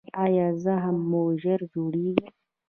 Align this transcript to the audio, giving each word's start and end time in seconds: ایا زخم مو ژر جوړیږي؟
ایا 0.23 0.45
زخم 0.63 0.97
مو 1.09 1.21
ژر 1.41 1.59
جوړیږي؟ 1.73 2.27